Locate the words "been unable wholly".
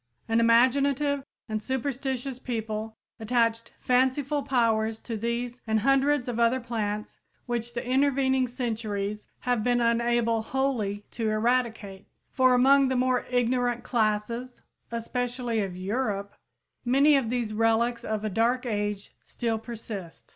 9.63-11.05